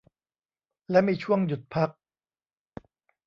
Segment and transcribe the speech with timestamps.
[0.91, 1.89] และมีช่วงหยุดพัก